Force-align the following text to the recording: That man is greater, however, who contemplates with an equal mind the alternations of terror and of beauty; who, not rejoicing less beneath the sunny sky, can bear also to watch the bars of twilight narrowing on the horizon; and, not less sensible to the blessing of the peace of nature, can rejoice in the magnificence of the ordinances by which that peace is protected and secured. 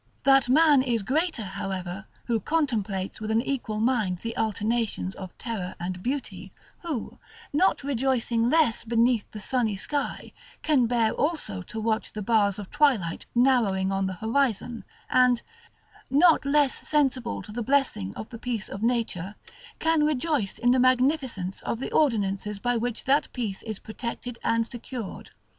That 0.23 0.49
man 0.49 0.81
is 0.81 1.03
greater, 1.03 1.43
however, 1.43 2.07
who 2.25 2.39
contemplates 2.39 3.21
with 3.21 3.29
an 3.29 3.39
equal 3.43 3.79
mind 3.79 4.17
the 4.17 4.35
alternations 4.35 5.13
of 5.13 5.37
terror 5.37 5.75
and 5.79 5.95
of 5.97 6.01
beauty; 6.01 6.51
who, 6.79 7.19
not 7.53 7.83
rejoicing 7.83 8.49
less 8.49 8.83
beneath 8.83 9.29
the 9.29 9.39
sunny 9.39 9.75
sky, 9.75 10.33
can 10.63 10.87
bear 10.87 11.11
also 11.13 11.61
to 11.61 11.79
watch 11.79 12.13
the 12.13 12.23
bars 12.23 12.57
of 12.57 12.71
twilight 12.71 13.27
narrowing 13.35 13.91
on 13.91 14.07
the 14.07 14.13
horizon; 14.13 14.85
and, 15.07 15.43
not 16.09 16.45
less 16.45 16.73
sensible 16.87 17.43
to 17.43 17.51
the 17.51 17.61
blessing 17.61 18.11
of 18.15 18.27
the 18.29 18.39
peace 18.39 18.69
of 18.69 18.81
nature, 18.81 19.35
can 19.77 20.03
rejoice 20.03 20.57
in 20.57 20.71
the 20.71 20.79
magnificence 20.79 21.61
of 21.61 21.79
the 21.79 21.91
ordinances 21.91 22.57
by 22.57 22.75
which 22.75 23.03
that 23.03 23.31
peace 23.33 23.61
is 23.61 23.77
protected 23.77 24.39
and 24.43 24.65
secured. 24.65 25.29